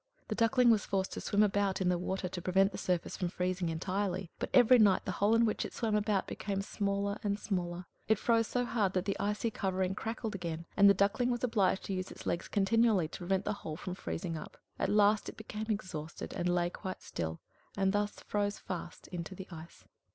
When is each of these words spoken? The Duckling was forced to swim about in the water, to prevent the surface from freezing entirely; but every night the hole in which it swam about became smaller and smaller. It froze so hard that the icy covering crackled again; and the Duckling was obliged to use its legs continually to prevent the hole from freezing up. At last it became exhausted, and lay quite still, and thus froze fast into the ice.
The 0.29 0.33
Duckling 0.33 0.71
was 0.71 0.83
forced 0.83 1.13
to 1.13 1.21
swim 1.21 1.43
about 1.43 1.79
in 1.79 1.89
the 1.89 1.97
water, 1.99 2.27
to 2.27 2.41
prevent 2.41 2.71
the 2.71 2.79
surface 2.79 3.15
from 3.15 3.29
freezing 3.29 3.69
entirely; 3.69 4.31
but 4.39 4.49
every 4.51 4.79
night 4.79 5.05
the 5.05 5.11
hole 5.21 5.35
in 5.35 5.45
which 5.45 5.63
it 5.63 5.73
swam 5.75 5.95
about 5.95 6.25
became 6.25 6.63
smaller 6.63 7.19
and 7.21 7.37
smaller. 7.39 7.85
It 8.07 8.17
froze 8.17 8.47
so 8.47 8.65
hard 8.65 8.93
that 8.93 9.05
the 9.05 9.15
icy 9.19 9.51
covering 9.51 9.93
crackled 9.93 10.33
again; 10.33 10.65
and 10.75 10.89
the 10.89 10.95
Duckling 10.95 11.29
was 11.29 11.43
obliged 11.43 11.83
to 11.83 11.93
use 11.93 12.09
its 12.09 12.25
legs 12.25 12.47
continually 12.47 13.07
to 13.09 13.17
prevent 13.19 13.45
the 13.45 13.53
hole 13.61 13.77
from 13.77 13.93
freezing 13.93 14.35
up. 14.35 14.57
At 14.79 14.89
last 14.89 15.29
it 15.29 15.37
became 15.37 15.67
exhausted, 15.69 16.33
and 16.33 16.49
lay 16.49 16.71
quite 16.71 17.03
still, 17.03 17.39
and 17.77 17.93
thus 17.93 18.21
froze 18.25 18.57
fast 18.57 19.07
into 19.09 19.35
the 19.35 19.47
ice. 19.51 19.85